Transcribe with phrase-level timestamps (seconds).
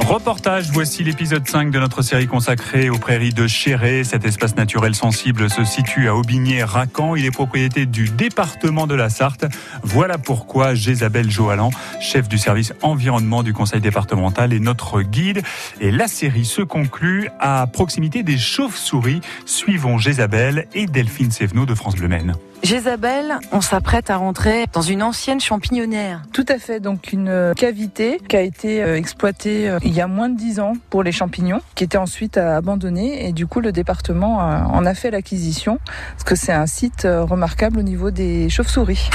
[0.00, 4.04] Reportage, voici l'épisode 5 de notre série consacrée aux prairies de Chéré.
[4.04, 7.14] Cet espace naturel sensible se situe à Aubigné-Racan.
[7.14, 9.44] Il est propriété du département de la Sarthe.
[9.82, 15.42] Voilà pourquoi Jésabelle Joalan, chef du service environnement du conseil départemental, est notre guide.
[15.80, 19.20] Et la série se conclut à proximité des chauves-souris.
[19.44, 22.34] Suivons Jésabelle et Delphine Sévenot de France Bleu Maine.
[22.62, 26.22] Jésabelle, on s'apprête à rentrer dans une ancienne champignon-nière.
[26.32, 30.00] Tout à fait, donc une euh, cavité qui a été euh, exploitée euh, il y
[30.00, 33.60] a moins de 10 ans pour les champignons, qui était ensuite abandonnée et du coup
[33.60, 35.78] le département en a fait l'acquisition
[36.12, 39.08] parce que c'est un site remarquable au niveau des chauves-souris.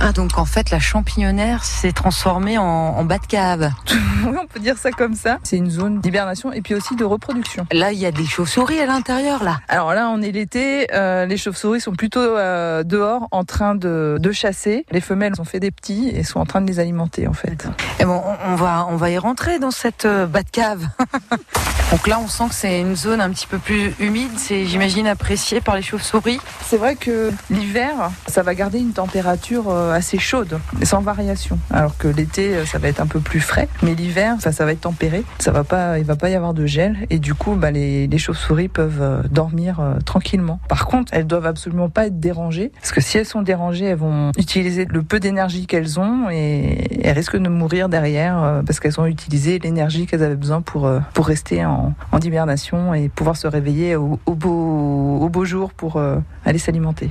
[0.00, 3.70] Ah donc en fait la champignonnière s'est transformée en, en bas de cave.
[4.26, 5.38] oui, on peut dire ça comme ça.
[5.42, 7.66] C'est une zone d'hibernation et puis aussi de reproduction.
[7.72, 9.58] Là, il y a des chauves-souris à l'intérieur là.
[9.68, 14.84] Alors là, on est l'été, les chauves-souris sont plutôt dehors en train de, de, chasser.
[14.90, 17.66] Les femelles ont fait des petits et sont en train de les alimenter en fait.
[18.00, 20.88] Et bon, on va, on va y rentrer dans cette euh, bas de cave.
[21.94, 24.32] Donc là, on sent que c'est une zone un petit peu plus humide.
[24.36, 26.40] C'est, j'imagine, apprécié par les chauves-souris.
[26.60, 31.56] C'est vrai que l'hiver, ça va garder une température euh, assez chaude, sans variation.
[31.70, 33.68] Alors que l'été, euh, ça va être un peu plus frais.
[33.84, 35.22] Mais l'hiver, ça, ça va être tempéré.
[35.38, 37.06] Ça va pas, il va pas y avoir de gel.
[37.10, 40.58] Et du coup, bah, les, les chauves-souris peuvent dormir tranquillement.
[40.68, 43.96] Par contre, elles doivent absolument pas être dérangées parce que si elles sont dérangées, elles
[43.96, 48.80] vont utiliser le peu d'énergie qu'elles ont et elles risquent de mourir derrière euh, parce
[48.80, 53.08] qu'elles ont utilisé l'énergie qu'elles avaient besoin pour, euh, pour rester en, en hibernation et
[53.08, 57.08] pouvoir se réveiller au, beau, au beau jour pour euh, aller s'alimenter.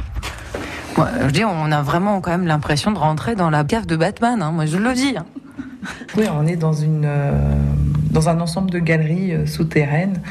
[0.97, 4.41] je dis, on a vraiment quand même l'impression de rentrer dans la cave de Batman,
[4.41, 5.15] hein, moi je le dis.
[5.17, 5.25] Hein.
[6.17, 7.09] Oui, on est dans, une,
[8.11, 10.21] dans un ensemble de galeries souterraines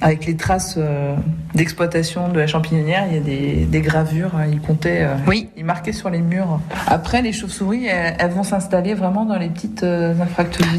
[0.00, 1.14] avec les traces euh,
[1.54, 5.48] d'exploitation de la champignonnière, il y a des, des gravures, hein, ils comptaient, euh, oui.
[5.56, 6.60] ils marquaient sur les murs.
[6.86, 10.14] Après, les chauves-souris, elles, vont s'installer vraiment dans les petites euh,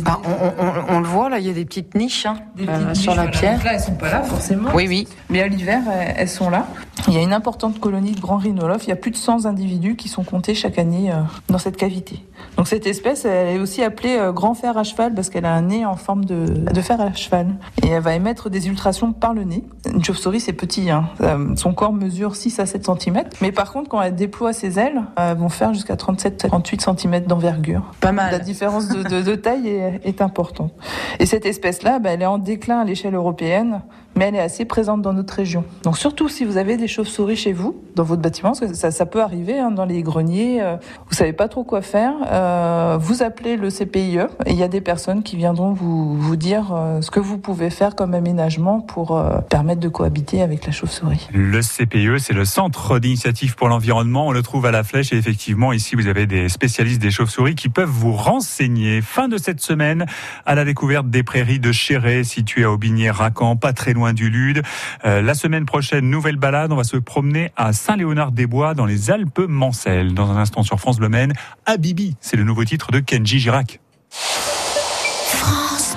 [0.05, 2.65] Ah, on, on, on, le voit là, il y a des petites niches, hein, des
[2.65, 3.63] petites niches sur la pierre.
[3.63, 4.69] là, elles sont pas là forcément.
[4.73, 5.07] Oui, oui.
[5.29, 5.81] Mais à l'hiver,
[6.15, 6.67] elles, sont là.
[7.07, 8.85] Il y a une importante colonie de grands rhinolophes.
[8.85, 11.11] Il y a plus de 100 individus qui sont comptés chaque année
[11.49, 12.23] dans cette cavité.
[12.57, 15.63] Donc cette espèce, elle est aussi appelée grand fer à cheval parce qu'elle a un
[15.63, 17.47] nez en forme de, de fer à cheval
[17.83, 19.63] et elle va émettre des ultrations par le nez.
[19.93, 20.89] Une chauve-souris, c'est petit.
[20.89, 21.09] Hein.
[21.21, 23.23] Euh, son corps mesure 6 à 7 cm.
[23.41, 27.83] Mais par contre, quand elle déploie ses ailes, elles vont faire jusqu'à 37-38 cm d'envergure.
[27.99, 28.31] Pas mal.
[28.31, 30.71] La différence de, taille est, importante.
[31.19, 33.81] Et cette espèce-là, bah, elle est en déclin à l'échelle européenne
[34.21, 35.63] mais elle est assez présente dans notre région.
[35.81, 39.05] Donc surtout si vous avez des chauves-souris chez vous, dans votre bâtiment, parce que ça,
[39.07, 40.75] peut arriver hein, dans les greniers, euh,
[41.09, 44.67] vous savez pas trop quoi faire, euh, vous appelez le CPIE et il y a
[44.67, 48.79] des personnes qui viendront vous, vous dire euh, ce que vous pouvez faire comme aménagement
[48.79, 51.27] pour euh, permettre de cohabiter avec la chauve-souris.
[51.33, 55.17] Le CPIE, c'est le Centre d'initiative pour l'environnement, on le trouve à la Flèche et
[55.17, 59.01] effectivement ici vous avez des spécialistes des chauves-souris qui peuvent vous renseigner.
[59.01, 60.05] Fin de cette semaine
[60.45, 64.61] à la découverte des prairies de Chéré situées à Aubigné-Racan, pas très loin du Lude.
[65.05, 66.71] Euh, la semaine prochaine, nouvelle balade.
[66.71, 70.13] On va se promener à Saint-Léonard-des-Bois dans les Alpes Mancelles.
[70.13, 71.33] Dans un instant sur France Bleu Maine,
[71.65, 73.79] Habibi, c'est le nouveau titre de Kenji Girac.
[74.09, 75.95] France.